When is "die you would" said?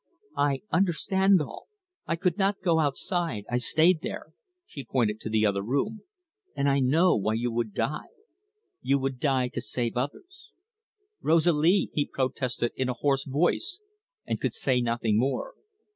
7.75-9.19